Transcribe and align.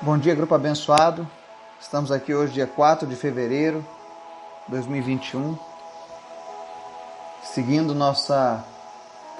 Bom 0.00 0.16
dia, 0.16 0.32
grupo 0.32 0.54
abençoado. 0.54 1.28
Estamos 1.80 2.12
aqui 2.12 2.32
hoje, 2.32 2.52
dia 2.52 2.68
4 2.68 3.04
de 3.04 3.16
fevereiro 3.16 3.84
de 4.66 4.70
2021, 4.76 5.58
seguindo 7.42 7.92
nossa 7.96 8.64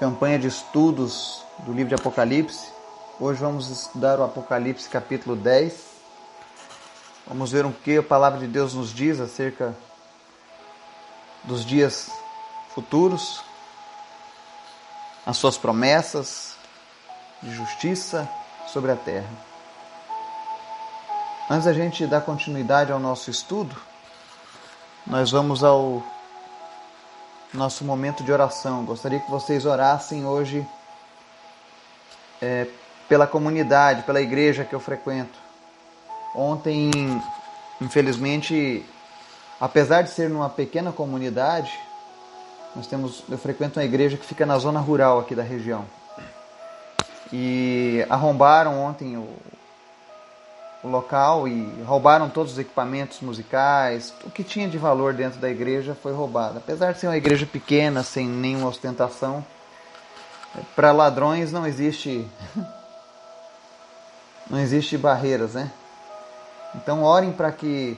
campanha 0.01 0.37
de 0.37 0.47
estudos 0.47 1.45
do 1.59 1.71
livro 1.71 1.87
de 1.87 1.95
Apocalipse. 1.95 2.73
Hoje 3.21 3.39
vamos 3.39 3.69
estudar 3.69 4.19
o 4.19 4.23
Apocalipse 4.25 4.89
capítulo 4.89 5.33
10. 5.37 5.81
Vamos 7.25 7.53
ver 7.53 7.65
o 7.65 7.71
que 7.71 7.95
a 7.95 8.03
palavra 8.03 8.39
de 8.39 8.47
Deus 8.47 8.73
nos 8.73 8.93
diz 8.93 9.21
acerca 9.21 9.73
dos 11.45 11.63
dias 11.63 12.11
futuros, 12.75 13.41
as 15.25 15.37
suas 15.37 15.57
promessas 15.57 16.53
de 17.41 17.49
justiça 17.55 18.29
sobre 18.67 18.91
a 18.91 18.97
terra. 18.97 19.48
Antes 21.51 21.65
da 21.65 21.73
gente 21.73 22.05
dar 22.05 22.21
continuidade 22.21 22.91
ao 22.91 22.99
nosso 22.99 23.31
estudo, 23.31 23.75
nós 25.07 25.31
vamos 25.31 25.63
ao 25.63 26.03
nosso 27.51 27.83
momento 27.83 28.23
de 28.23 28.31
oração. 28.31 28.85
Gostaria 28.85 29.19
que 29.19 29.31
vocês 29.31 29.65
orassem 29.65 30.27
hoje 30.27 30.63
é, 32.39 32.67
pela 33.07 33.25
comunidade, 33.25 34.03
pela 34.03 34.21
igreja 34.21 34.63
que 34.63 34.75
eu 34.75 34.79
frequento. 34.79 35.39
Ontem, 36.35 36.91
infelizmente, 37.81 38.85
apesar 39.59 40.03
de 40.03 40.11
ser 40.11 40.29
numa 40.29 40.51
pequena 40.51 40.91
comunidade, 40.91 41.79
nós 42.75 42.85
temos, 42.85 43.23
eu 43.27 43.39
frequento 43.39 43.79
uma 43.79 43.85
igreja 43.85 44.17
que 44.17 44.25
fica 44.27 44.45
na 44.45 44.59
zona 44.59 44.79
rural 44.79 45.19
aqui 45.19 45.33
da 45.33 45.41
região. 45.41 45.83
E 47.33 48.05
arrombaram 48.07 48.79
ontem 48.79 49.17
o, 49.17 49.27
o 50.83 50.87
local 50.87 51.47
e 51.47 51.81
roubaram 51.83 52.29
todos 52.29 52.53
os 52.53 52.59
equipamentos 52.59 53.19
musicais, 53.19 54.13
o 54.23 54.29
que 54.29 54.43
tinha 54.43 54.67
de 54.67 54.77
valor 54.77 55.13
dentro 55.13 55.39
da 55.39 55.49
igreja 55.49 55.95
foi 55.95 56.13
roubado. 56.13 56.57
Apesar 56.57 56.93
de 56.93 56.99
ser 56.99 57.07
uma 57.07 57.17
igreja 57.17 57.45
pequena, 57.45 58.01
sem 58.01 58.27
nenhuma 58.27 58.69
ostentação, 58.69 59.45
para 60.75 60.91
ladrões 60.91 61.51
não 61.51 61.67
existe 61.67 62.27
não 64.49 64.59
existe 64.59 64.97
barreiras, 64.97 65.53
né? 65.53 65.71
Então 66.75 67.03
orem 67.03 67.31
para 67.31 67.51
que 67.51 67.97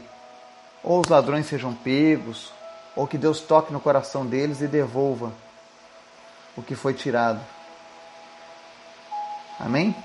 ou 0.84 1.00
os 1.02 1.08
ladrões 1.08 1.46
sejam 1.46 1.74
pegos, 1.74 2.52
ou 2.96 3.06
que 3.06 3.18
Deus 3.18 3.40
toque 3.40 3.72
no 3.72 3.80
coração 3.80 4.26
deles 4.26 4.62
e 4.62 4.68
devolva 4.68 5.32
o 6.58 6.62
que 6.64 6.76
foi 6.76 6.94
tirado. 6.94 7.40
Amém? 9.60 9.96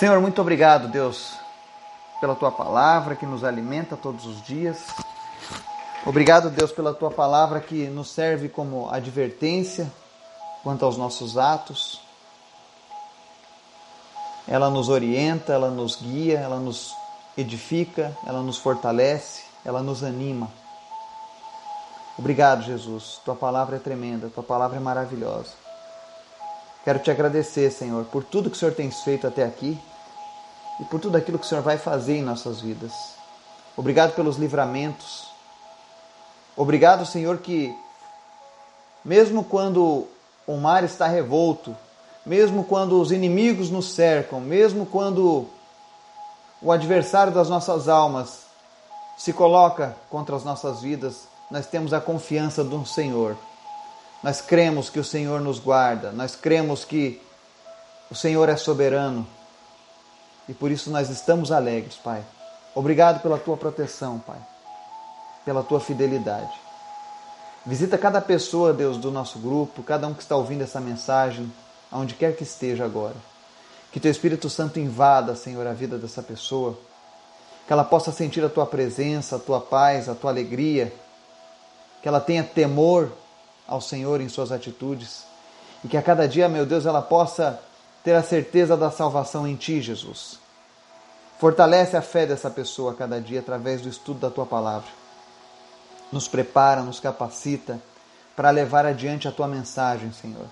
Senhor, 0.00 0.18
muito 0.18 0.40
obrigado, 0.40 0.88
Deus, 0.88 1.34
pela 2.22 2.34
tua 2.34 2.50
palavra 2.50 3.14
que 3.14 3.26
nos 3.26 3.44
alimenta 3.44 3.98
todos 3.98 4.24
os 4.24 4.42
dias. 4.42 4.78
Obrigado, 6.06 6.48
Deus, 6.48 6.72
pela 6.72 6.94
tua 6.94 7.10
palavra 7.10 7.60
que 7.60 7.86
nos 7.88 8.08
serve 8.08 8.48
como 8.48 8.88
advertência 8.88 9.92
quanto 10.62 10.86
aos 10.86 10.96
nossos 10.96 11.36
atos. 11.36 12.00
Ela 14.48 14.70
nos 14.70 14.88
orienta, 14.88 15.52
ela 15.52 15.68
nos 15.68 15.96
guia, 15.96 16.38
ela 16.38 16.58
nos 16.58 16.96
edifica, 17.36 18.16
ela 18.26 18.40
nos 18.40 18.56
fortalece, 18.56 19.42
ela 19.66 19.82
nos 19.82 20.02
anima. 20.02 20.48
Obrigado, 22.18 22.62
Jesus. 22.62 23.20
Tua 23.22 23.36
palavra 23.36 23.76
é 23.76 23.78
tremenda, 23.78 24.30
tua 24.30 24.42
palavra 24.42 24.78
é 24.78 24.80
maravilhosa. 24.80 25.52
Quero 26.86 27.00
te 27.00 27.10
agradecer, 27.10 27.70
Senhor, 27.70 28.06
por 28.06 28.24
tudo 28.24 28.48
que 28.48 28.56
o 28.56 28.58
Senhor 28.58 28.72
tem 28.72 28.90
feito 28.90 29.26
até 29.26 29.44
aqui 29.44 29.78
e 30.80 30.84
por 30.84 30.98
tudo 30.98 31.16
aquilo 31.16 31.38
que 31.38 31.44
o 31.44 31.48
Senhor 31.48 31.62
vai 31.62 31.76
fazer 31.76 32.16
em 32.16 32.22
nossas 32.22 32.60
vidas. 32.60 32.92
Obrigado 33.76 34.14
pelos 34.14 34.36
livramentos. 34.36 35.28
Obrigado, 36.56 37.04
Senhor, 37.04 37.38
que 37.38 37.74
mesmo 39.04 39.44
quando 39.44 40.06
o 40.46 40.56
mar 40.56 40.82
está 40.82 41.06
revolto, 41.06 41.76
mesmo 42.24 42.64
quando 42.64 43.00
os 43.00 43.12
inimigos 43.12 43.70
nos 43.70 43.92
cercam, 43.92 44.40
mesmo 44.40 44.86
quando 44.86 45.46
o 46.60 46.72
adversário 46.72 47.32
das 47.32 47.48
nossas 47.48 47.88
almas 47.88 48.40
se 49.16 49.32
coloca 49.32 49.96
contra 50.08 50.34
as 50.34 50.44
nossas 50.44 50.80
vidas, 50.80 51.28
nós 51.50 51.66
temos 51.66 51.92
a 51.92 52.00
confiança 52.00 52.64
do 52.64 52.84
Senhor. 52.86 53.36
Nós 54.22 54.40
cremos 54.40 54.90
que 54.90 54.98
o 54.98 55.04
Senhor 55.04 55.40
nos 55.40 55.58
guarda, 55.58 56.10
nós 56.12 56.36
cremos 56.36 56.84
que 56.84 57.22
o 58.10 58.14
Senhor 58.14 58.48
é 58.48 58.56
soberano 58.56 59.26
e 60.50 60.52
por 60.52 60.68
isso 60.68 60.90
nós 60.90 61.08
estamos 61.10 61.52
alegres, 61.52 61.94
Pai. 61.94 62.24
Obrigado 62.74 63.22
pela 63.22 63.38
tua 63.38 63.56
proteção, 63.56 64.18
Pai, 64.18 64.38
pela 65.44 65.62
tua 65.62 65.78
fidelidade. 65.78 66.50
Visita 67.64 67.96
cada 67.96 68.20
pessoa, 68.20 68.72
Deus, 68.72 68.98
do 68.98 69.12
nosso 69.12 69.38
grupo, 69.38 69.84
cada 69.84 70.08
um 70.08 70.12
que 70.12 70.22
está 70.22 70.34
ouvindo 70.34 70.64
essa 70.64 70.80
mensagem, 70.80 71.52
aonde 71.88 72.14
quer 72.14 72.34
que 72.34 72.42
esteja 72.42 72.84
agora. 72.84 73.14
Que 73.92 74.00
teu 74.00 74.10
Espírito 74.10 74.50
Santo 74.50 74.80
invada, 74.80 75.36
Senhor, 75.36 75.64
a 75.68 75.72
vida 75.72 75.96
dessa 75.96 76.20
pessoa. 76.20 76.76
Que 77.64 77.72
ela 77.72 77.84
possa 77.84 78.10
sentir 78.10 78.44
a 78.44 78.48
tua 78.48 78.66
presença, 78.66 79.36
a 79.36 79.38
tua 79.38 79.60
paz, 79.60 80.08
a 80.08 80.16
tua 80.16 80.30
alegria. 80.32 80.92
Que 82.02 82.08
ela 82.08 82.20
tenha 82.20 82.42
temor 82.42 83.12
ao 83.68 83.80
Senhor 83.80 84.20
em 84.20 84.28
suas 84.28 84.50
atitudes. 84.50 85.22
E 85.84 85.88
que 85.88 85.96
a 85.96 86.02
cada 86.02 86.26
dia, 86.26 86.48
meu 86.48 86.66
Deus, 86.66 86.86
ela 86.86 87.00
possa 87.00 87.60
ter 88.02 88.14
a 88.14 88.22
certeza 88.22 88.76
da 88.76 88.90
salvação 88.90 89.46
em 89.46 89.56
Ti, 89.56 89.80
Jesus. 89.80 90.38
Fortalece 91.38 91.96
a 91.96 92.02
fé 92.02 92.26
dessa 92.26 92.50
pessoa 92.50 92.92
a 92.92 92.94
cada 92.94 93.20
dia 93.20 93.40
através 93.40 93.80
do 93.80 93.88
estudo 93.88 94.20
da 94.20 94.30
Tua 94.30 94.46
palavra. 94.46 94.88
Nos 96.12 96.28
prepara, 96.28 96.82
nos 96.82 97.00
capacita 97.00 97.80
para 98.36 98.50
levar 98.50 98.84
adiante 98.84 99.28
a 99.28 99.32
Tua 99.32 99.48
mensagem, 99.48 100.12
Senhor. 100.12 100.46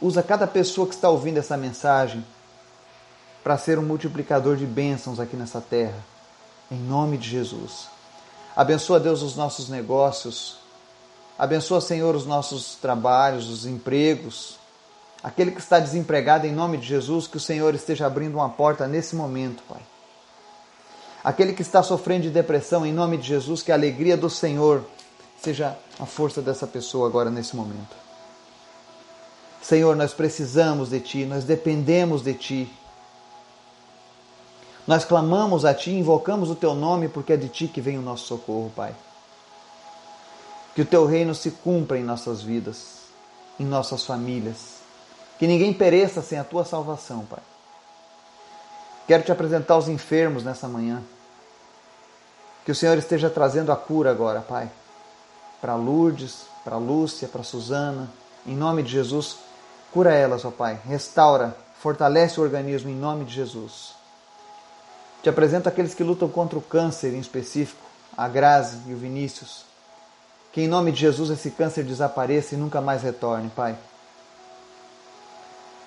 Usa 0.00 0.22
cada 0.22 0.46
pessoa 0.46 0.86
que 0.86 0.94
está 0.94 1.08
ouvindo 1.08 1.38
essa 1.38 1.56
mensagem 1.56 2.24
para 3.42 3.56
ser 3.56 3.78
um 3.78 3.82
multiplicador 3.82 4.56
de 4.56 4.66
bênçãos 4.66 5.18
aqui 5.18 5.36
nessa 5.36 5.60
terra. 5.60 5.98
Em 6.70 6.78
nome 6.78 7.16
de 7.16 7.28
Jesus. 7.28 7.88
Abençoa, 8.54 9.00
Deus, 9.00 9.22
os 9.22 9.36
nossos 9.36 9.68
negócios. 9.68 10.58
Abençoa, 11.38 11.80
Senhor, 11.80 12.14
os 12.14 12.26
nossos 12.26 12.74
trabalhos, 12.74 13.48
os 13.48 13.64
empregos, 13.64 14.57
Aquele 15.22 15.50
que 15.50 15.60
está 15.60 15.80
desempregado, 15.80 16.46
em 16.46 16.52
nome 16.52 16.78
de 16.78 16.86
Jesus, 16.86 17.26
que 17.26 17.36
o 17.36 17.40
Senhor 17.40 17.74
esteja 17.74 18.06
abrindo 18.06 18.36
uma 18.36 18.48
porta 18.48 18.86
nesse 18.86 19.16
momento, 19.16 19.62
Pai. 19.68 19.80
Aquele 21.24 21.52
que 21.52 21.62
está 21.62 21.82
sofrendo 21.82 22.22
de 22.22 22.30
depressão, 22.30 22.86
em 22.86 22.92
nome 22.92 23.16
de 23.16 23.26
Jesus, 23.26 23.62
que 23.62 23.72
a 23.72 23.74
alegria 23.74 24.16
do 24.16 24.30
Senhor 24.30 24.84
seja 25.42 25.76
a 25.98 26.06
força 26.06 26.40
dessa 26.40 26.66
pessoa 26.66 27.08
agora 27.08 27.30
nesse 27.30 27.56
momento. 27.56 27.96
Senhor, 29.60 29.96
nós 29.96 30.14
precisamos 30.14 30.90
de 30.90 31.00
Ti, 31.00 31.24
nós 31.24 31.42
dependemos 31.42 32.22
de 32.22 32.34
Ti. 32.34 32.72
Nós 34.86 35.04
clamamos 35.04 35.64
a 35.64 35.74
Ti, 35.74 35.90
invocamos 35.90 36.48
o 36.48 36.54
Teu 36.54 36.74
nome, 36.74 37.08
porque 37.08 37.32
é 37.32 37.36
de 37.36 37.48
Ti 37.48 37.66
que 37.66 37.80
vem 37.80 37.98
o 37.98 38.02
nosso 38.02 38.26
socorro, 38.26 38.72
Pai. 38.74 38.94
Que 40.76 40.82
o 40.82 40.86
Teu 40.86 41.04
reino 41.06 41.34
se 41.34 41.50
cumpra 41.50 41.98
em 41.98 42.04
nossas 42.04 42.40
vidas, 42.40 43.00
em 43.58 43.64
nossas 43.64 44.06
famílias 44.06 44.77
que 45.38 45.46
ninguém 45.46 45.72
pereça 45.72 46.20
sem 46.20 46.38
a 46.38 46.44
tua 46.44 46.64
salvação, 46.64 47.24
Pai. 47.24 47.38
Quero 49.06 49.22
te 49.22 49.32
apresentar 49.32 49.78
os 49.78 49.88
enfermos 49.88 50.44
nessa 50.44 50.68
manhã. 50.68 51.00
Que 52.64 52.72
o 52.72 52.74
Senhor 52.74 52.98
esteja 52.98 53.30
trazendo 53.30 53.72
a 53.72 53.76
cura 53.76 54.10
agora, 54.10 54.40
Pai. 54.40 54.68
Para 55.60 55.76
Lourdes, 55.76 56.42
para 56.64 56.76
Lúcia, 56.76 57.28
para 57.28 57.42
Suzana. 57.42 58.10
Em 58.44 58.54
nome 58.54 58.82
de 58.82 58.90
Jesus, 58.90 59.36
cura 59.92 60.12
elas, 60.12 60.44
ó 60.44 60.50
Pai. 60.50 60.78
Restaura, 60.84 61.56
fortalece 61.80 62.40
o 62.40 62.42
organismo 62.42 62.90
em 62.90 62.96
nome 62.96 63.24
de 63.24 63.32
Jesus. 63.32 63.94
Te 65.22 65.30
apresento 65.30 65.68
aqueles 65.68 65.94
que 65.94 66.04
lutam 66.04 66.28
contra 66.28 66.58
o 66.58 66.62
câncer 66.62 67.14
em 67.14 67.20
específico, 67.20 67.82
a 68.16 68.28
Grazi 68.28 68.78
e 68.86 68.92
o 68.92 68.96
Vinícius. 68.96 69.64
Que 70.52 70.62
em 70.62 70.68
nome 70.68 70.92
de 70.92 71.00
Jesus 71.00 71.30
esse 71.30 71.50
câncer 71.52 71.84
desapareça 71.84 72.54
e 72.54 72.58
nunca 72.58 72.80
mais 72.80 73.02
retorne, 73.02 73.48
Pai 73.54 73.76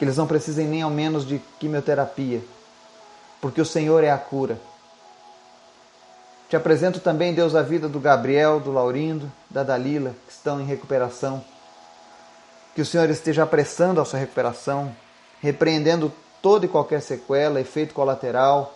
que 0.02 0.06
eles 0.06 0.18
não 0.18 0.26
precisem 0.26 0.66
nem 0.66 0.82
ao 0.82 0.90
menos 0.90 1.28
de 1.28 1.40
quimioterapia, 1.60 2.42
porque 3.40 3.62
o 3.62 3.66
Senhor 3.66 4.04
é 4.04 4.10
a 4.10 4.18
cura. 4.18 4.60
Te 6.50 6.56
apresento 6.56 7.00
também, 7.00 7.36
Deus, 7.36 7.54
a 7.54 7.62
vida 7.62 7.88
do 7.88 8.00
Gabriel, 8.00 8.60
do 8.60 8.72
Laurindo, 8.72 9.32
da 9.48 9.62
Dalila, 9.62 10.16
que 10.26 10.34
estão 10.34 10.60
em 10.60 10.66
recuperação. 10.66 11.46
Que 12.74 12.82
o 12.82 12.86
Senhor 12.86 13.08
esteja 13.12 13.44
apressando 13.44 14.02
a 14.02 14.06
sua 14.06 14.18
recuperação, 14.18 14.92
repreendendo 15.40 16.12
toda 16.42 16.66
e 16.66 16.68
qualquer 16.68 17.04
sequela, 17.04 17.62
efeito 17.62 17.94
colateral, 17.94 18.74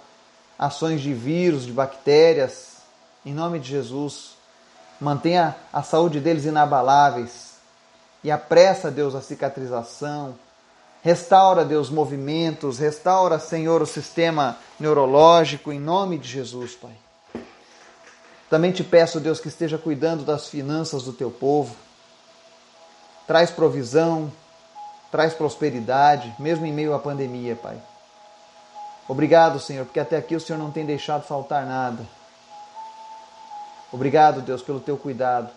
ações 0.59 1.01
de 1.01 1.11
vírus, 1.11 1.65
de 1.65 1.71
bactérias, 1.71 2.83
em 3.25 3.33
nome 3.33 3.57
de 3.57 3.67
Jesus. 3.67 4.35
Mantenha 5.01 5.55
a 5.73 5.81
saúde 5.81 6.19
deles 6.19 6.45
inabaláveis 6.45 7.55
e 8.23 8.29
apressa, 8.29 8.91
Deus, 8.91 9.15
a 9.15 9.21
cicatrização, 9.21 10.35
Restaura, 11.05 11.63
Deus, 11.63 11.91
movimentos, 11.91 12.79
restaura, 12.79 13.37
Senhor, 13.37 13.79
o 13.79 13.85
sistema 13.85 14.57
neurológico, 14.79 15.71
em 15.71 15.79
nome 15.79 16.17
de 16.17 16.27
Jesus, 16.27 16.73
Pai. 16.73 16.93
Também 18.49 18.71
te 18.71 18.83
peço, 18.83 19.19
Deus, 19.19 19.39
que 19.39 19.47
esteja 19.47 19.77
cuidando 19.77 20.23
das 20.23 20.47
finanças 20.47 21.03
do 21.03 21.13
teu 21.13 21.29
povo. 21.29 21.75
Traz 23.27 23.51
provisão, 23.51 24.33
traz 25.11 25.35
prosperidade, 25.35 26.33
mesmo 26.39 26.65
em 26.65 26.73
meio 26.73 26.95
à 26.95 26.97
pandemia, 26.97 27.55
Pai. 27.55 27.77
Obrigado, 29.07 29.59
Senhor, 29.59 29.85
porque 29.85 29.99
até 29.99 30.17
aqui 30.17 30.35
o 30.35 30.39
Senhor 30.39 30.57
não 30.57 30.71
tem 30.71 30.87
deixado 30.87 31.21
faltar 31.21 31.67
nada. 31.67 32.03
Obrigado, 33.91 34.41
Deus, 34.41 34.63
pelo 34.63 34.79
teu 34.79 34.97
cuidado. 34.97 35.51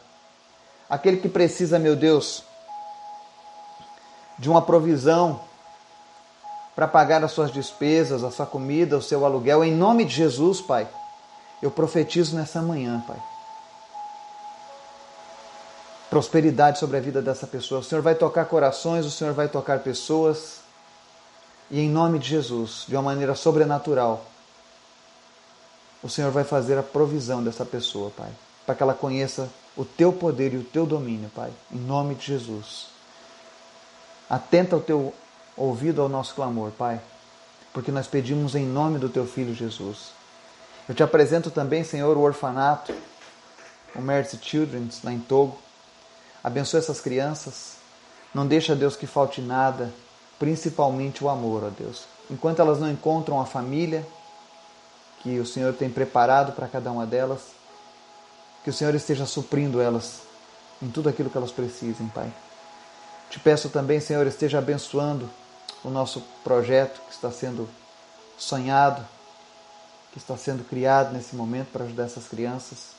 Aquele 0.90 1.16
que 1.16 1.28
precisa, 1.30 1.78
meu 1.78 1.96
Deus, 1.96 2.44
de 4.38 4.48
uma 4.48 4.62
provisão 4.62 5.40
para 6.76 6.86
pagar 6.86 7.24
as 7.24 7.32
suas 7.32 7.50
despesas, 7.50 8.22
a 8.22 8.30
sua 8.30 8.46
comida, 8.46 8.96
o 8.96 9.02
seu 9.02 9.24
aluguel, 9.24 9.64
em 9.64 9.74
nome 9.74 10.04
de 10.04 10.14
Jesus, 10.14 10.60
Pai. 10.60 10.86
Eu 11.60 11.72
profetizo 11.72 12.36
nessa 12.36 12.62
manhã, 12.62 13.02
Pai. 13.06 13.20
Prosperidade 16.08 16.78
sobre 16.78 16.96
a 16.96 17.00
vida 17.00 17.20
dessa 17.20 17.46
pessoa. 17.48 17.80
O 17.80 17.84
Senhor 17.84 18.00
vai 18.00 18.14
tocar 18.14 18.44
corações, 18.44 19.04
o 19.04 19.10
Senhor 19.10 19.34
vai 19.34 19.48
tocar 19.48 19.80
pessoas. 19.80 20.60
E 21.68 21.80
em 21.80 21.90
nome 21.90 22.20
de 22.20 22.28
Jesus, 22.28 22.84
de 22.86 22.94
uma 22.94 23.02
maneira 23.02 23.34
sobrenatural, 23.34 24.24
o 26.02 26.08
Senhor 26.08 26.30
vai 26.30 26.44
fazer 26.44 26.78
a 26.78 26.82
provisão 26.82 27.42
dessa 27.42 27.64
pessoa, 27.64 28.10
Pai, 28.16 28.30
para 28.64 28.74
que 28.76 28.82
ela 28.82 28.94
conheça 28.94 29.50
o 29.76 29.84
teu 29.84 30.12
poder 30.12 30.54
e 30.54 30.58
o 30.58 30.64
teu 30.64 30.86
domínio, 30.86 31.28
Pai, 31.34 31.50
em 31.72 31.78
nome 31.78 32.14
de 32.14 32.26
Jesus. 32.26 32.97
Atenta 34.28 34.76
o 34.76 34.80
teu 34.80 35.14
ouvido 35.56 36.02
ao 36.02 36.08
nosso 36.08 36.34
clamor, 36.34 36.70
Pai, 36.70 37.00
porque 37.72 37.90
nós 37.90 38.06
pedimos 38.06 38.54
em 38.54 38.66
nome 38.66 38.98
do 38.98 39.08
teu 39.08 39.26
filho 39.26 39.54
Jesus. 39.54 40.10
Eu 40.88 40.94
te 40.94 41.02
apresento 41.02 41.50
também, 41.50 41.84
Senhor, 41.84 42.16
o 42.16 42.20
orfanato, 42.20 42.94
o 43.94 44.00
Mercy 44.00 44.38
Children's 44.40 45.02
lá 45.02 45.12
em 45.12 45.18
Togo. 45.18 45.58
Abençoa 46.42 46.80
essas 46.80 47.00
crianças. 47.00 47.76
Não 48.34 48.46
deixa, 48.46 48.76
Deus, 48.76 48.96
que 48.96 49.06
falte 49.06 49.40
nada, 49.40 49.92
principalmente 50.38 51.24
o 51.24 51.28
amor, 51.28 51.64
ó 51.64 51.70
Deus. 51.70 52.04
Enquanto 52.30 52.60
elas 52.60 52.78
não 52.78 52.90
encontram 52.90 53.40
a 53.40 53.46
família 53.46 54.06
que 55.22 55.38
o 55.38 55.46
Senhor 55.46 55.74
tem 55.74 55.90
preparado 55.90 56.52
para 56.52 56.68
cada 56.68 56.90
uma 56.90 57.06
delas, 57.06 57.40
que 58.62 58.70
o 58.70 58.72
Senhor 58.72 58.94
esteja 58.94 59.26
suprindo 59.26 59.80
elas 59.80 60.20
em 60.80 60.88
tudo 60.88 61.08
aquilo 61.08 61.30
que 61.30 61.36
elas 61.36 61.50
precisem, 61.50 62.06
Pai. 62.08 62.32
Te 63.30 63.38
peço 63.38 63.68
também, 63.68 64.00
Senhor, 64.00 64.26
esteja 64.26 64.58
abençoando 64.58 65.28
o 65.84 65.90
nosso 65.90 66.22
projeto 66.42 67.00
que 67.08 67.14
está 67.14 67.30
sendo 67.30 67.68
sonhado 68.38 69.04
que 70.12 70.18
está 70.18 70.36
sendo 70.36 70.64
criado 70.64 71.12
nesse 71.12 71.36
momento 71.36 71.68
para 71.72 71.84
ajudar 71.84 72.04
essas 72.04 72.26
crianças. 72.26 72.96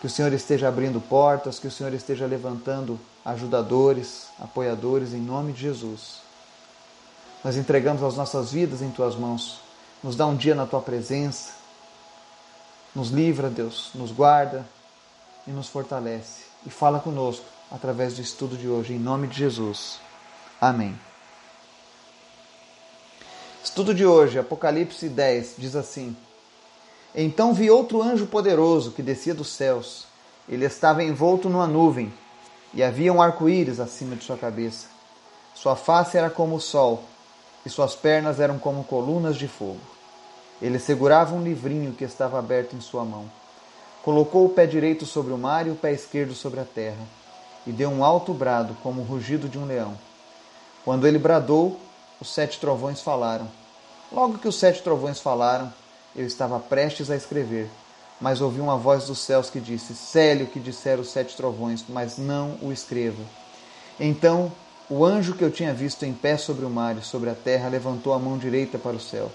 Que 0.00 0.06
o 0.06 0.10
Senhor 0.10 0.32
esteja 0.32 0.68
abrindo 0.68 1.00
portas, 1.00 1.58
que 1.58 1.66
o 1.66 1.70
Senhor 1.70 1.92
esteja 1.92 2.26
levantando 2.26 2.98
ajudadores, 3.24 4.26
apoiadores, 4.38 5.12
em 5.12 5.20
nome 5.20 5.52
de 5.52 5.62
Jesus. 5.62 6.20
Nós 7.42 7.56
entregamos 7.56 8.02
as 8.02 8.16
nossas 8.16 8.52
vidas 8.52 8.82
em 8.82 8.90
tuas 8.90 9.14
mãos. 9.14 9.60
Nos 10.02 10.16
dá 10.16 10.26
um 10.26 10.36
dia 10.36 10.54
na 10.54 10.66
tua 10.66 10.80
presença. 10.80 11.52
Nos 12.94 13.08
livra, 13.08 13.48
Deus, 13.48 13.90
nos 13.94 14.10
guarda 14.10 14.66
e 15.46 15.50
nos 15.50 15.68
fortalece. 15.68 16.44
E 16.64 16.70
fala 16.70 16.98
conosco 16.98 17.44
através 17.70 18.14
do 18.14 18.22
estudo 18.22 18.56
de 18.56 18.68
hoje, 18.68 18.94
em 18.94 18.98
nome 18.98 19.26
de 19.26 19.38
Jesus. 19.38 19.98
Amém. 20.60 20.98
Estudo 23.62 23.92
de 23.92 24.06
hoje, 24.06 24.38
Apocalipse 24.38 25.08
10, 25.08 25.54
diz 25.58 25.76
assim: 25.76 26.16
Então 27.14 27.52
vi 27.52 27.70
outro 27.70 28.02
anjo 28.02 28.26
poderoso 28.26 28.92
que 28.92 29.02
descia 29.02 29.34
dos 29.34 29.48
céus. 29.48 30.06
Ele 30.48 30.64
estava 30.64 31.02
envolto 31.02 31.48
numa 31.48 31.66
nuvem 31.66 32.12
e 32.72 32.82
havia 32.82 33.12
um 33.12 33.20
arco-íris 33.20 33.80
acima 33.80 34.16
de 34.16 34.24
sua 34.24 34.36
cabeça. 34.36 34.86
Sua 35.54 35.74
face 35.74 36.16
era 36.16 36.30
como 36.30 36.56
o 36.56 36.60
sol 36.60 37.02
e 37.64 37.70
suas 37.70 37.96
pernas 37.96 38.38
eram 38.38 38.58
como 38.58 38.84
colunas 38.84 39.36
de 39.36 39.48
fogo. 39.48 39.80
Ele 40.62 40.78
segurava 40.78 41.34
um 41.34 41.42
livrinho 41.42 41.92
que 41.92 42.04
estava 42.04 42.38
aberto 42.38 42.76
em 42.76 42.80
sua 42.80 43.04
mão. 43.04 43.30
Colocou 44.02 44.46
o 44.46 44.50
pé 44.50 44.66
direito 44.66 45.04
sobre 45.04 45.32
o 45.32 45.38
mar 45.38 45.66
e 45.66 45.70
o 45.70 45.74
pé 45.74 45.92
esquerdo 45.92 46.32
sobre 46.32 46.60
a 46.60 46.64
terra, 46.64 47.04
e 47.66 47.72
deu 47.72 47.90
um 47.90 48.04
alto 48.04 48.32
brado, 48.32 48.76
como 48.82 49.00
o 49.00 49.04
rugido 49.04 49.48
de 49.48 49.58
um 49.58 49.66
leão. 49.66 49.96
Quando 50.84 51.06
ele 51.06 51.18
bradou, 51.18 51.80
os 52.20 52.32
sete 52.32 52.60
trovões 52.60 53.00
falaram. 53.00 53.48
Logo 54.12 54.38
que 54.38 54.48
os 54.48 54.56
sete 54.56 54.82
trovões 54.82 55.20
falaram, 55.20 55.72
eu 56.14 56.26
estava 56.26 56.60
prestes 56.60 57.10
a 57.10 57.16
escrever, 57.16 57.68
mas 58.20 58.40
ouvi 58.40 58.60
uma 58.60 58.76
voz 58.76 59.06
dos 59.06 59.18
céus 59.18 59.50
que 59.50 59.60
disse: 59.60 59.94
Cele 59.94 60.44
o 60.44 60.46
que 60.46 60.60
disseram 60.60 61.02
os 61.02 61.10
sete 61.10 61.36
trovões, 61.36 61.84
mas 61.88 62.16
não 62.16 62.56
o 62.62 62.72
escreva. 62.72 63.22
Então 63.98 64.52
o 64.88 65.04
anjo 65.04 65.34
que 65.34 65.42
eu 65.42 65.50
tinha 65.50 65.74
visto 65.74 66.04
em 66.04 66.12
pé 66.12 66.36
sobre 66.36 66.64
o 66.64 66.70
mar 66.70 66.96
e 66.96 67.02
sobre 67.02 67.28
a 67.28 67.34
terra 67.34 67.68
levantou 67.68 68.12
a 68.12 68.18
mão 68.18 68.38
direita 68.38 68.78
para 68.78 68.96
o 68.96 69.00
céu 69.00 69.32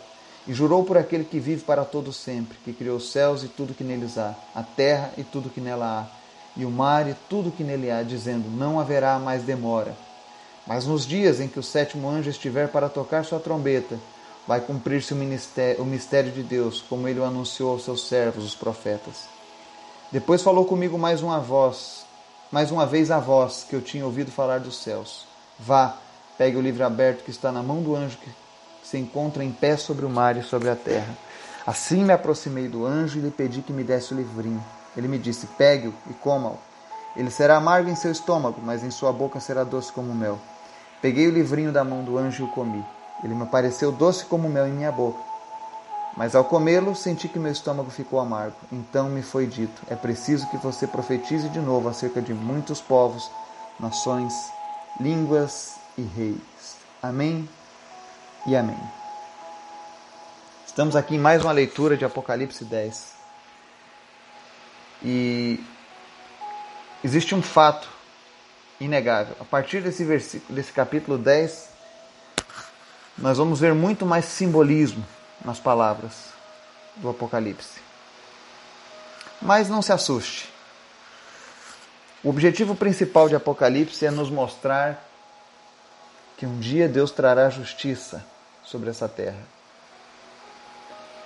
e 0.47 0.53
jurou 0.53 0.83
por 0.83 0.97
aquele 0.97 1.23
que 1.23 1.39
vive 1.39 1.61
para 1.63 1.85
todo 1.85 2.11
sempre, 2.11 2.57
que 2.63 2.73
criou 2.73 2.97
os 2.97 3.11
céus 3.11 3.43
e 3.43 3.47
tudo 3.47 3.73
que 3.73 3.83
neles 3.83 4.17
há, 4.17 4.33
a 4.55 4.63
terra 4.63 5.11
e 5.17 5.23
tudo 5.23 5.49
que 5.49 5.61
nela 5.61 5.85
há, 5.85 6.20
e 6.55 6.65
o 6.65 6.71
mar 6.71 7.09
e 7.09 7.15
tudo 7.29 7.51
que 7.51 7.63
nele 7.63 7.89
há, 7.91 8.03
dizendo: 8.03 8.49
Não 8.49 8.79
haverá 8.79 9.17
mais 9.19 9.43
demora 9.43 9.95
mas 10.65 10.85
nos 10.85 11.05
dias 11.05 11.39
em 11.39 11.47
que 11.47 11.59
o 11.59 11.63
sétimo 11.63 12.09
anjo 12.09 12.29
estiver 12.29 12.69
para 12.69 12.89
tocar 12.89 13.25
sua 13.25 13.39
trombeta, 13.39 13.99
vai 14.47 14.61
cumprir-se 14.61 15.13
o 15.13 15.85
mistério 15.85 16.31
de 16.31 16.43
Deus, 16.43 16.81
como 16.87 17.07
ele 17.07 17.19
o 17.19 17.25
anunciou 17.25 17.71
aos 17.71 17.83
seus 17.83 18.07
servos, 18.07 18.45
os 18.45 18.55
profetas. 18.55 19.25
Depois 20.11 20.41
falou 20.41 20.65
comigo 20.65 20.97
mais 20.97 21.21
uma 21.21 21.39
voz, 21.39 22.05
mais 22.51 22.71
uma 22.71 22.85
vez 22.85 23.11
a 23.11 23.19
voz 23.19 23.65
que 23.69 23.75
eu 23.75 23.81
tinha 23.81 24.05
ouvido 24.05 24.31
falar 24.31 24.59
dos 24.59 24.77
céus. 24.81 25.25
Vá, 25.59 25.97
pegue 26.37 26.57
o 26.57 26.61
livro 26.61 26.85
aberto 26.85 27.23
que 27.23 27.31
está 27.31 27.51
na 27.51 27.63
mão 27.63 27.81
do 27.81 27.95
anjo 27.95 28.17
que 28.17 28.29
se 28.83 28.97
encontra 28.97 29.43
em 29.43 29.51
pé 29.51 29.77
sobre 29.77 30.05
o 30.05 30.09
mar 30.09 30.35
e 30.37 30.43
sobre 30.43 30.69
a 30.69 30.75
terra. 30.75 31.15
Assim 31.65 32.03
me 32.03 32.11
aproximei 32.11 32.67
do 32.67 32.85
anjo 32.85 33.19
e 33.19 33.21
lhe 33.21 33.31
pedi 33.31 33.61
que 33.61 33.71
me 33.71 33.83
desse 33.83 34.13
o 34.13 34.17
livrinho. 34.17 34.63
Ele 34.95 35.07
me 35.07 35.17
disse: 35.17 35.47
Pegue-o 35.57 35.93
e 36.09 36.13
coma-o. 36.13 36.57
Ele 37.15 37.29
será 37.29 37.57
amargo 37.57 37.89
em 37.89 37.95
seu 37.95 38.11
estômago, 38.11 38.61
mas 38.63 38.83
em 38.83 38.91
sua 38.91 39.11
boca 39.11 39.39
será 39.39 39.63
doce 39.63 39.91
como 39.91 40.13
mel. 40.13 40.39
Peguei 41.01 41.27
o 41.27 41.31
livrinho 41.31 41.71
da 41.71 41.83
mão 41.83 42.03
do 42.03 42.17
anjo 42.17 42.43
e 42.43 42.45
o 42.45 42.51
comi. 42.51 42.85
Ele 43.23 43.33
me 43.33 43.45
pareceu 43.45 43.91
doce 43.91 44.25
como 44.25 44.49
mel 44.49 44.67
em 44.67 44.71
minha 44.71 44.91
boca. 44.91 45.19
Mas 46.15 46.35
ao 46.35 46.43
comê-lo, 46.43 46.95
senti 46.95 47.27
que 47.27 47.39
meu 47.39 47.51
estômago 47.51 47.89
ficou 47.89 48.19
amargo. 48.19 48.55
Então 48.71 49.09
me 49.09 49.21
foi 49.21 49.47
dito: 49.47 49.81
é 49.89 49.95
preciso 49.95 50.47
que 50.49 50.57
você 50.57 50.85
profetize 50.87 51.49
de 51.49 51.59
novo 51.59 51.89
acerca 51.89 52.21
de 52.21 52.33
muitos 52.33 52.81
povos, 52.81 53.29
nações, 53.79 54.33
línguas 54.99 55.75
e 55.97 56.01
reis. 56.01 56.77
Amém 57.01 57.47
e 58.45 58.55
amém. 58.55 58.79
Estamos 60.65 60.95
aqui 60.95 61.15
em 61.15 61.19
mais 61.19 61.43
uma 61.43 61.51
leitura 61.51 61.97
de 61.97 62.05
Apocalipse 62.05 62.63
10. 62.63 63.20
E 65.03 65.63
existe 67.03 67.33
um 67.33 67.41
fato 67.41 67.89
inegável. 68.79 69.35
A 69.39 69.45
partir 69.45 69.81
desse 69.81 70.03
versículo, 70.03 70.53
desse 70.55 70.71
capítulo 70.71 71.17
10, 71.17 71.69
nós 73.17 73.37
vamos 73.37 73.59
ver 73.59 73.73
muito 73.73 74.05
mais 74.05 74.25
simbolismo 74.25 75.05
nas 75.43 75.59
palavras 75.59 76.13
do 76.97 77.09
Apocalipse. 77.09 77.79
Mas 79.41 79.69
não 79.69 79.81
se 79.81 79.91
assuste. 79.91 80.49
O 82.23 82.29
objetivo 82.29 82.75
principal 82.75 83.27
de 83.27 83.35
Apocalipse 83.35 84.05
é 84.05 84.11
nos 84.11 84.29
mostrar 84.29 85.07
que 86.37 86.45
um 86.45 86.59
dia 86.59 86.87
Deus 86.87 87.11
trará 87.11 87.49
justiça 87.49 88.23
sobre 88.63 88.89
essa 88.89 89.07
terra. 89.07 89.41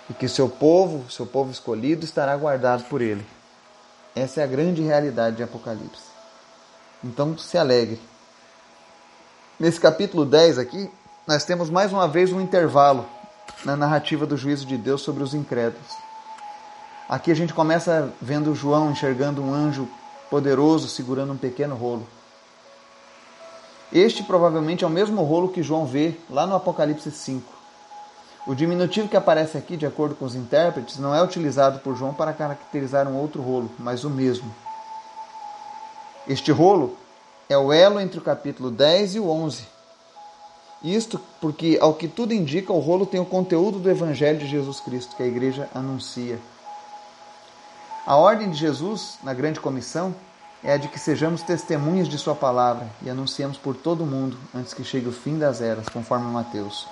E 0.09 0.13
que 0.13 0.27
seu 0.27 0.47
povo, 0.47 1.09
seu 1.11 1.25
povo 1.25 1.51
escolhido, 1.51 2.05
estará 2.05 2.35
guardado 2.37 2.83
por 2.85 3.01
ele. 3.01 3.25
Essa 4.15 4.39
é 4.39 4.43
a 4.45 4.47
grande 4.47 4.81
realidade 4.81 5.35
de 5.35 5.43
Apocalipse. 5.43 6.03
Então 7.03 7.37
se 7.37 7.57
alegre. 7.57 7.99
Nesse 9.59 9.79
capítulo 9.79 10.25
10 10.25 10.57
aqui, 10.57 10.89
nós 11.27 11.43
temos 11.43 11.69
mais 11.69 11.91
uma 11.91 12.07
vez 12.07 12.31
um 12.31 12.39
intervalo 12.39 13.05
na 13.65 13.75
narrativa 13.75 14.25
do 14.25 14.37
juízo 14.37 14.65
de 14.65 14.77
Deus 14.77 15.01
sobre 15.01 15.21
os 15.21 15.33
incrédulos. 15.33 15.87
Aqui 17.09 17.29
a 17.29 17.35
gente 17.35 17.53
começa 17.53 18.11
vendo 18.21 18.55
João 18.55 18.91
enxergando 18.91 19.43
um 19.43 19.53
anjo 19.53 19.87
poderoso 20.29 20.87
segurando 20.87 21.33
um 21.33 21.37
pequeno 21.37 21.75
rolo. 21.75 22.07
Este 23.91 24.23
provavelmente 24.23 24.83
é 24.83 24.87
o 24.87 24.89
mesmo 24.89 25.23
rolo 25.23 25.49
que 25.49 25.61
João 25.61 25.85
vê 25.85 26.15
lá 26.29 26.47
no 26.47 26.55
Apocalipse 26.55 27.11
5. 27.11 27.54
O 28.47 28.53
diminutivo 28.53 29.07
que 29.07 29.17
aparece 29.17 29.57
aqui, 29.57 29.75
de 29.75 29.87
acordo 29.87 30.13
com 30.13 30.23
os 30.23 30.35
intérpretes, 30.35 30.99
não 30.99 31.15
é 31.15 31.23
utilizado 31.23 31.79
por 31.79 31.95
João 31.95 32.13
para 32.13 32.31
caracterizar 32.31 33.07
um 33.07 33.17
outro 33.17 33.41
rolo, 33.41 33.71
mas 33.79 34.03
o 34.03 34.09
mesmo. 34.09 34.53
Este 36.27 36.51
rolo 36.51 36.95
é 37.49 37.57
o 37.57 37.73
elo 37.73 37.99
entre 37.99 38.19
o 38.19 38.21
capítulo 38.21 38.69
10 38.69 39.15
e 39.15 39.19
o 39.19 39.29
11. 39.29 39.65
Isto 40.83 41.19
porque, 41.41 41.79
ao 41.81 41.95
que 41.95 42.07
tudo 42.07 42.35
indica, 42.35 42.71
o 42.71 42.79
rolo 42.79 43.07
tem 43.07 43.19
o 43.19 43.25
conteúdo 43.25 43.79
do 43.79 43.89
Evangelho 43.89 44.37
de 44.37 44.47
Jesus 44.47 44.79
Cristo 44.79 45.15
que 45.15 45.23
a 45.23 45.27
igreja 45.27 45.67
anuncia. 45.73 46.37
A 48.05 48.15
ordem 48.15 48.51
de 48.51 48.57
Jesus 48.57 49.17
na 49.23 49.33
grande 49.33 49.59
comissão 49.59 50.13
é 50.63 50.73
a 50.73 50.77
de 50.77 50.87
que 50.87 50.99
sejamos 50.99 51.41
testemunhas 51.41 52.07
de 52.07 52.19
Sua 52.19 52.35
palavra 52.35 52.87
e 53.01 53.09
anunciemos 53.09 53.57
por 53.57 53.75
todo 53.75 54.03
o 54.03 54.07
mundo 54.07 54.37
antes 54.53 54.71
que 54.71 54.83
chegue 54.83 55.07
o 55.07 55.11
fim 55.11 55.39
das 55.39 55.61
eras, 55.61 55.89
conforme 55.89 56.31
Mateus. 56.31 56.87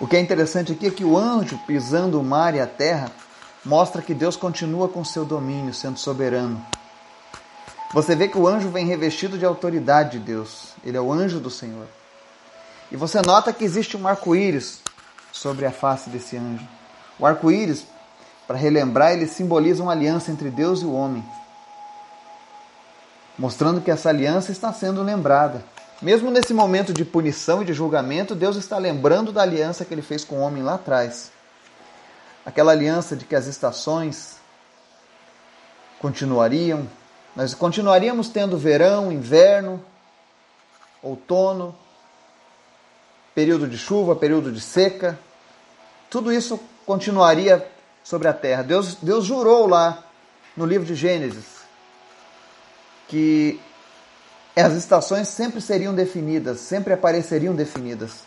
O 0.00 0.06
que 0.06 0.16
é 0.16 0.20
interessante 0.20 0.72
aqui 0.72 0.86
é 0.86 0.90
que 0.90 1.04
o 1.04 1.18
anjo 1.18 1.58
pisando 1.66 2.20
o 2.20 2.24
mar 2.24 2.54
e 2.54 2.60
a 2.60 2.66
terra 2.66 3.10
mostra 3.64 4.00
que 4.00 4.14
Deus 4.14 4.36
continua 4.36 4.88
com 4.88 5.04
seu 5.04 5.24
domínio, 5.24 5.74
sendo 5.74 5.98
soberano. 5.98 6.64
Você 7.92 8.14
vê 8.14 8.28
que 8.28 8.38
o 8.38 8.46
anjo 8.46 8.68
vem 8.68 8.86
revestido 8.86 9.36
de 9.36 9.44
autoridade 9.44 10.12
de 10.12 10.18
Deus. 10.20 10.74
Ele 10.84 10.96
é 10.96 11.00
o 11.00 11.12
anjo 11.12 11.40
do 11.40 11.50
Senhor. 11.50 11.86
E 12.92 12.96
você 12.96 13.20
nota 13.22 13.52
que 13.52 13.64
existe 13.64 13.96
um 13.96 14.06
arco-íris 14.06 14.80
sobre 15.32 15.66
a 15.66 15.72
face 15.72 16.08
desse 16.10 16.36
anjo. 16.36 16.66
O 17.18 17.26
arco-íris, 17.26 17.84
para 18.46 18.56
relembrar, 18.56 19.12
ele 19.12 19.26
simboliza 19.26 19.82
uma 19.82 19.92
aliança 19.92 20.30
entre 20.30 20.48
Deus 20.48 20.80
e 20.80 20.84
o 20.84 20.92
homem, 20.92 21.24
mostrando 23.38 23.80
que 23.80 23.90
essa 23.90 24.08
aliança 24.08 24.52
está 24.52 24.72
sendo 24.72 25.02
lembrada. 25.02 25.64
Mesmo 26.00 26.30
nesse 26.30 26.54
momento 26.54 26.92
de 26.92 27.04
punição 27.04 27.60
e 27.60 27.64
de 27.64 27.72
julgamento, 27.72 28.34
Deus 28.34 28.56
está 28.56 28.78
lembrando 28.78 29.32
da 29.32 29.42
aliança 29.42 29.84
que 29.84 29.92
ele 29.92 30.02
fez 30.02 30.24
com 30.24 30.36
o 30.36 30.40
homem 30.40 30.62
lá 30.62 30.74
atrás. 30.74 31.32
Aquela 32.46 32.70
aliança 32.70 33.16
de 33.16 33.24
que 33.24 33.34
as 33.34 33.46
estações 33.46 34.36
continuariam, 35.98 36.88
nós 37.34 37.52
continuaríamos 37.52 38.28
tendo 38.28 38.56
verão, 38.56 39.10
inverno, 39.10 39.84
outono, 41.02 41.74
período 43.34 43.66
de 43.66 43.76
chuva, 43.76 44.14
período 44.14 44.52
de 44.52 44.60
seca. 44.60 45.18
Tudo 46.08 46.32
isso 46.32 46.60
continuaria 46.86 47.68
sobre 48.04 48.28
a 48.28 48.32
terra. 48.32 48.62
Deus, 48.62 48.94
Deus 49.02 49.24
jurou 49.24 49.66
lá 49.66 50.04
no 50.56 50.64
livro 50.64 50.86
de 50.86 50.94
Gênesis 50.94 51.58
que 53.08 53.60
as 54.60 54.74
estações 54.74 55.28
sempre 55.28 55.60
seriam 55.60 55.94
definidas, 55.94 56.60
sempre 56.60 56.92
apareceriam 56.92 57.54
definidas. 57.54 58.22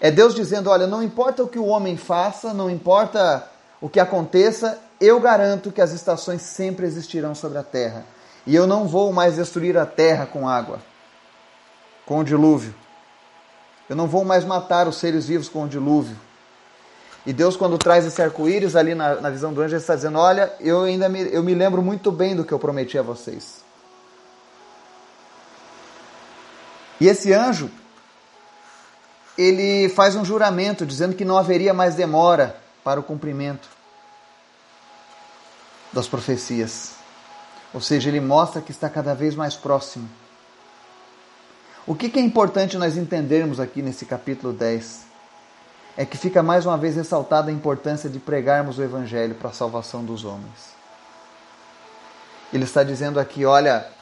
É 0.00 0.10
Deus 0.10 0.34
dizendo: 0.34 0.70
olha, 0.70 0.86
não 0.86 1.02
importa 1.02 1.42
o 1.42 1.48
que 1.48 1.58
o 1.58 1.66
homem 1.66 1.96
faça, 1.96 2.52
não 2.52 2.68
importa 2.68 3.48
o 3.80 3.88
que 3.88 4.00
aconteça, 4.00 4.78
eu 5.00 5.20
garanto 5.20 5.72
que 5.72 5.80
as 5.80 5.92
estações 5.92 6.42
sempre 6.42 6.86
existirão 6.86 7.34
sobre 7.34 7.58
a 7.58 7.62
terra. 7.62 8.04
E 8.46 8.54
eu 8.54 8.66
não 8.66 8.86
vou 8.86 9.12
mais 9.12 9.36
destruir 9.36 9.76
a 9.78 9.86
terra 9.86 10.26
com 10.26 10.48
água, 10.48 10.78
com 12.04 12.18
o 12.18 12.24
dilúvio. 12.24 12.74
Eu 13.88 13.96
não 13.96 14.06
vou 14.06 14.24
mais 14.24 14.44
matar 14.44 14.86
os 14.88 14.96
seres 14.96 15.26
vivos 15.26 15.48
com 15.48 15.64
o 15.64 15.68
dilúvio. 15.68 16.16
E 17.26 17.32
Deus, 17.32 17.56
quando 17.56 17.78
traz 17.78 18.04
esse 18.04 18.20
arco-íris 18.20 18.76
ali 18.76 18.94
na, 18.94 19.14
na, 19.16 19.30
visão 19.30 19.52
do 19.52 19.62
anjo, 19.62 19.74
ele 19.74 19.80
está 19.80 19.94
dizendo: 19.94 20.18
Olha, 20.18 20.52
eu 20.60 20.82
ainda 20.82 21.08
me, 21.08 21.32
eu 21.32 21.42
me 21.42 21.54
lembro 21.54 21.80
muito 21.80 22.12
bem 22.12 22.36
do 22.36 22.44
que 22.44 22.52
eu 22.52 22.58
prometi 22.58 22.98
a 22.98 23.02
vocês. 23.02 23.63
E 27.04 27.06
esse 27.06 27.34
anjo, 27.34 27.70
ele 29.36 29.90
faz 29.90 30.16
um 30.16 30.24
juramento 30.24 30.86
dizendo 30.86 31.14
que 31.14 31.22
não 31.22 31.36
haveria 31.36 31.74
mais 31.74 31.94
demora 31.94 32.58
para 32.82 32.98
o 32.98 33.02
cumprimento 33.02 33.68
das 35.92 36.08
profecias. 36.08 36.92
Ou 37.74 37.80
seja, 37.82 38.08
ele 38.08 38.22
mostra 38.22 38.62
que 38.62 38.70
está 38.70 38.88
cada 38.88 39.14
vez 39.14 39.34
mais 39.34 39.54
próximo. 39.54 40.08
O 41.86 41.94
que 41.94 42.18
é 42.18 42.22
importante 42.22 42.78
nós 42.78 42.96
entendermos 42.96 43.60
aqui 43.60 43.82
nesse 43.82 44.06
capítulo 44.06 44.54
10? 44.54 45.02
É 45.98 46.06
que 46.06 46.16
fica 46.16 46.42
mais 46.42 46.64
uma 46.64 46.78
vez 46.78 46.96
ressaltada 46.96 47.50
a 47.50 47.52
importância 47.52 48.08
de 48.08 48.18
pregarmos 48.18 48.78
o 48.78 48.82
Evangelho 48.82 49.34
para 49.34 49.50
a 49.50 49.52
salvação 49.52 50.02
dos 50.02 50.24
homens. 50.24 50.72
Ele 52.50 52.64
está 52.64 52.82
dizendo 52.82 53.20
aqui: 53.20 53.44
olha, 53.44 53.92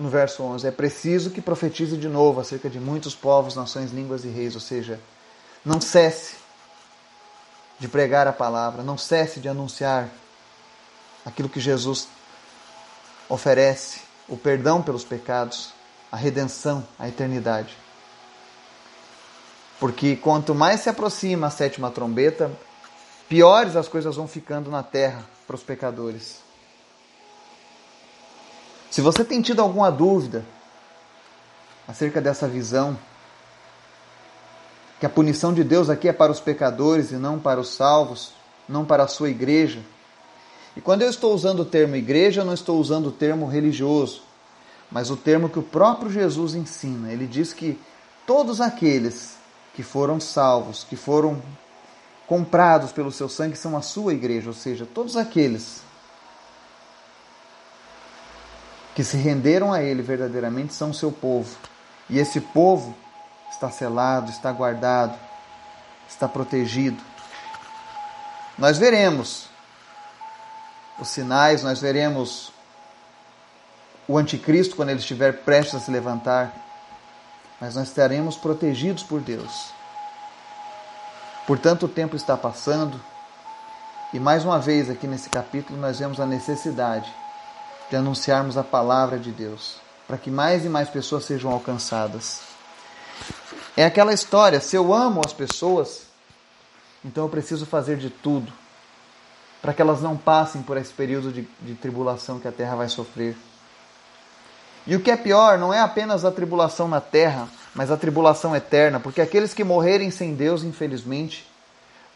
no 0.00 0.08
verso 0.08 0.42
11: 0.42 0.66
É 0.66 0.70
preciso 0.70 1.30
que 1.30 1.40
profetize 1.40 1.96
de 1.96 2.08
novo 2.08 2.40
acerca 2.40 2.68
de 2.68 2.80
muitos 2.80 3.14
povos, 3.14 3.54
nações, 3.54 3.92
línguas 3.92 4.24
e 4.24 4.28
reis. 4.28 4.54
Ou 4.54 4.60
seja, 4.60 4.98
não 5.64 5.80
cesse 5.80 6.36
de 7.78 7.86
pregar 7.86 8.26
a 8.26 8.32
palavra, 8.32 8.82
não 8.82 8.96
cesse 8.96 9.38
de 9.40 9.48
anunciar 9.48 10.08
aquilo 11.24 11.48
que 11.48 11.60
Jesus 11.60 12.08
oferece: 13.28 14.00
o 14.26 14.36
perdão 14.36 14.82
pelos 14.82 15.04
pecados, 15.04 15.72
a 16.10 16.16
redenção, 16.16 16.86
a 16.98 17.06
eternidade. 17.06 17.76
Porque 19.78 20.16
quanto 20.16 20.54
mais 20.54 20.80
se 20.80 20.88
aproxima 20.90 21.46
a 21.46 21.50
sétima 21.50 21.90
trombeta, 21.90 22.50
piores 23.28 23.76
as 23.76 23.88
coisas 23.88 24.16
vão 24.16 24.28
ficando 24.28 24.70
na 24.70 24.82
terra 24.82 25.24
para 25.46 25.56
os 25.56 25.62
pecadores. 25.62 26.49
Se 28.90 29.00
você 29.00 29.24
tem 29.24 29.40
tido 29.40 29.62
alguma 29.62 29.90
dúvida 29.90 30.44
acerca 31.86 32.20
dessa 32.20 32.48
visão, 32.48 32.98
que 34.98 35.06
a 35.06 35.08
punição 35.08 35.54
de 35.54 35.62
Deus 35.62 35.88
aqui 35.88 36.08
é 36.08 36.12
para 36.12 36.32
os 36.32 36.40
pecadores 36.40 37.12
e 37.12 37.16
não 37.16 37.38
para 37.38 37.60
os 37.60 37.68
salvos, 37.68 38.32
não 38.68 38.84
para 38.84 39.04
a 39.04 39.08
sua 39.08 39.30
igreja. 39.30 39.80
E 40.76 40.80
quando 40.80 41.02
eu 41.02 41.10
estou 41.10 41.32
usando 41.32 41.60
o 41.60 41.64
termo 41.64 41.94
igreja, 41.94 42.40
eu 42.40 42.44
não 42.44 42.52
estou 42.52 42.80
usando 42.80 43.06
o 43.06 43.12
termo 43.12 43.46
religioso, 43.46 44.22
mas 44.90 45.08
o 45.08 45.16
termo 45.16 45.48
que 45.48 45.58
o 45.58 45.62
próprio 45.62 46.10
Jesus 46.10 46.54
ensina. 46.54 47.12
Ele 47.12 47.26
diz 47.26 47.52
que 47.52 47.80
todos 48.26 48.60
aqueles 48.60 49.36
que 49.74 49.84
foram 49.84 50.18
salvos, 50.20 50.84
que 50.84 50.96
foram 50.96 51.40
comprados 52.26 52.92
pelo 52.92 53.10
seu 53.10 53.28
sangue, 53.28 53.56
são 53.56 53.76
a 53.76 53.82
sua 53.82 54.12
igreja, 54.12 54.48
ou 54.48 54.54
seja, 54.54 54.84
todos 54.84 55.16
aqueles 55.16 55.82
que 59.00 59.04
se 59.04 59.16
renderam 59.16 59.72
a 59.72 59.82
Ele 59.82 60.02
verdadeiramente 60.02 60.74
são 60.74 60.90
o 60.90 60.94
seu 60.94 61.10
povo. 61.10 61.56
E 62.10 62.18
esse 62.18 62.38
povo 62.38 62.94
está 63.50 63.70
selado, 63.70 64.30
está 64.30 64.52
guardado, 64.52 65.18
está 66.06 66.28
protegido. 66.28 67.02
Nós 68.58 68.76
veremos 68.76 69.48
os 70.98 71.08
sinais, 71.08 71.62
nós 71.62 71.80
veremos 71.80 72.52
o 74.06 74.18
anticristo 74.18 74.76
quando 74.76 74.90
ele 74.90 75.00
estiver 75.00 75.44
prestes 75.44 75.76
a 75.76 75.80
se 75.80 75.90
levantar, 75.90 76.52
mas 77.58 77.76
nós 77.76 77.88
estaremos 77.88 78.36
protegidos 78.36 79.02
por 79.02 79.22
Deus. 79.22 79.72
Portanto, 81.46 81.86
o 81.86 81.88
tempo 81.88 82.16
está 82.16 82.36
passando, 82.36 83.00
e 84.12 84.20
mais 84.20 84.44
uma 84.44 84.58
vez 84.58 84.90
aqui 84.90 85.06
nesse 85.06 85.30
capítulo 85.30 85.80
nós 85.80 85.98
vemos 86.00 86.20
a 86.20 86.26
necessidade 86.26 87.10
de 87.90 87.96
anunciarmos 87.96 88.56
a 88.56 88.62
palavra 88.64 89.18
de 89.18 89.32
Deus, 89.32 89.76
para 90.06 90.16
que 90.16 90.30
mais 90.30 90.64
e 90.64 90.68
mais 90.68 90.88
pessoas 90.88 91.24
sejam 91.24 91.50
alcançadas. 91.50 92.40
É 93.76 93.84
aquela 93.84 94.14
história: 94.14 94.60
se 94.60 94.76
eu 94.76 94.94
amo 94.94 95.20
as 95.24 95.32
pessoas, 95.32 96.02
então 97.04 97.24
eu 97.24 97.28
preciso 97.28 97.66
fazer 97.66 97.96
de 97.96 98.08
tudo 98.08 98.52
para 99.60 99.74
que 99.74 99.82
elas 99.82 100.00
não 100.00 100.16
passem 100.16 100.62
por 100.62 100.76
esse 100.76 100.92
período 100.92 101.30
de, 101.32 101.46
de 101.60 101.74
tribulação 101.74 102.38
que 102.40 102.48
a 102.48 102.52
terra 102.52 102.76
vai 102.76 102.88
sofrer. 102.88 103.36
E 104.86 104.96
o 104.96 105.00
que 105.00 105.10
é 105.10 105.16
pior, 105.16 105.58
não 105.58 105.72
é 105.72 105.80
apenas 105.80 106.24
a 106.24 106.30
tribulação 106.30 106.88
na 106.88 107.00
terra, 107.00 107.46
mas 107.74 107.90
a 107.90 107.96
tribulação 107.96 108.56
eterna, 108.56 108.98
porque 108.98 109.20
aqueles 109.20 109.52
que 109.52 109.62
morrerem 109.62 110.10
sem 110.10 110.34
Deus, 110.34 110.64
infelizmente, 110.64 111.46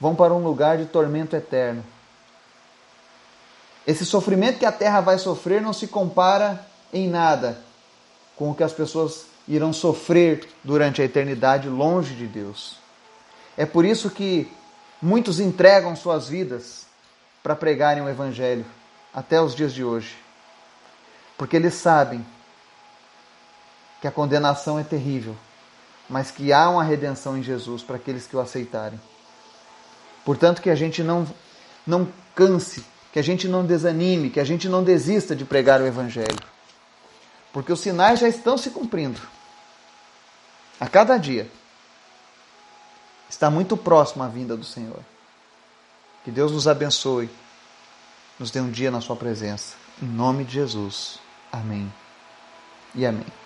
vão 0.01 0.15
para 0.15 0.33
um 0.33 0.43
lugar 0.43 0.79
de 0.79 0.87
tormento 0.87 1.37
eterno. 1.37 1.85
Esse 3.87 4.07
sofrimento 4.07 4.59
que 4.59 4.67
a 4.67 4.73
terra 4.73 5.01
vai 5.01 5.19
sofrer 5.19 5.61
não 5.61 5.73
se 5.73 5.87
compara 5.87 6.65
em 6.93 7.09
nada 7.09 7.59
com 8.37 8.51
o 8.51 8.55
que 8.55 8.63
as 8.63 8.73
pessoas 8.73 9.27
irão 9.47 9.73
sofrer 9.73 10.49
durante 10.63 11.03
a 11.03 11.05
eternidade 11.05 11.69
longe 11.69 12.15
de 12.15 12.27
Deus. 12.27 12.79
É 13.57 13.67
por 13.67 13.85
isso 13.85 14.11
que 14.11 14.51
muitos 15.01 15.39
entregam 15.39 15.95
suas 15.95 16.29
vidas 16.29 16.87
para 17.43 17.55
pregarem 17.55 18.03
o 18.03 18.09
Evangelho 18.09 18.65
até 19.13 19.41
os 19.41 19.55
dias 19.55 19.73
de 19.73 19.85
hoje. 19.85 20.17
Porque 21.37 21.57
eles 21.57 21.75
sabem 21.75 22.25
que 24.01 24.09
a 24.09 24.11
condenação 24.11 24.79
é 24.79 24.83
terrível, 24.83 25.37
mas 26.09 26.31
que 26.31 26.53
há 26.53 26.69
uma 26.71 26.83
redenção 26.83 27.37
em 27.37 27.43
Jesus 27.43 27.83
para 27.83 27.97
aqueles 27.97 28.27
que 28.27 28.37
o 28.37 28.41
aceitarem. 28.41 29.01
Portanto, 30.25 30.63
que 30.63 30.71
a 30.71 30.75
gente 30.75 31.03
não, 31.03 31.27
não 31.87 32.09
canse 32.35 32.85
que 33.15 33.21
a 33.21 33.23
gente 33.23 33.47
não 33.47 33.65
desanime, 33.65 34.29
que 34.29 34.41
a 34.41 34.45
gente 34.45 34.69
não 34.69 34.83
desista 34.83 35.37
de 35.37 35.45
pregar 35.45 35.81
o 35.81 35.87
Evangelho. 35.87 36.37
Porque 37.53 37.73
os 37.73 37.79
sinais 37.79 38.19
já 38.19 38.29
estão 38.29 38.59
se 38.59 38.71
cumprindo. 38.71 39.21
A 40.81 40.89
cada 40.89 41.17
dia. 41.17 41.49
Está 43.31 43.49
muito 43.49 43.77
próximo 43.77 44.25
a 44.25 44.27
vinda 44.27 44.57
do 44.57 44.65
Senhor. 44.65 44.99
Que 46.25 46.33
Deus 46.33 46.51
nos 46.51 46.67
abençoe. 46.67 47.31
Nos 48.37 48.51
dê 48.51 48.61
um 48.61 48.69
dia 48.69 48.91
na 48.91 49.01
Sua 49.01 49.15
presença. 49.15 49.77
Em 50.03 50.07
nome 50.07 50.43
de 50.43 50.55
Jesus. 50.55 51.21
Amém. 51.53 51.95
E 52.97 53.07
amém. 53.07 53.44